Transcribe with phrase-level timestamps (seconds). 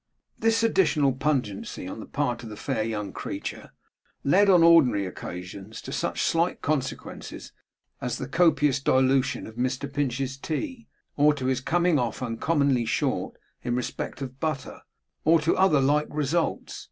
[0.39, 3.69] This additional pungency on the part of the fair young creature
[4.23, 7.51] led, on ordinary occasions, to such slight consequences
[8.01, 10.87] as the copious dilution of Mr Pinch's tea,
[11.17, 14.81] or to his coming off uncommonly short in respect of butter,
[15.23, 16.79] or to other the like results.